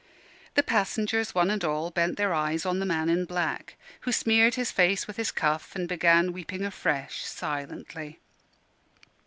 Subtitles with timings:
[0.55, 4.55] The passengers, one and all, bent their eyes on the man in black, who smeared
[4.55, 8.19] his face with his cuff, and began weeping afresh, silently.